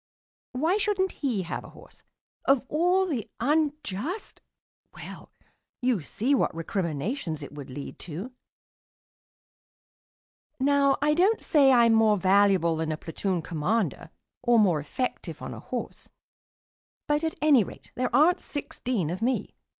[0.53, 2.01] Why shouldn't he have a horse?
[2.45, 4.41] Of all the unjust
[4.95, 5.31] Well,
[5.79, 8.31] you see what recriminations it would lead to.
[10.59, 14.09] Now I don't say I'm more valuable than a platoon commander
[14.41, 16.09] or more effective on a horse,
[17.05, 19.53] but, at any rate, there aren't sixteen of me.